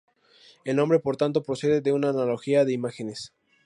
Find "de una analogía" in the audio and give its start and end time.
1.79-2.65